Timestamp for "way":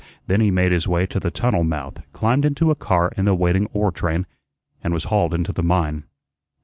0.87-1.05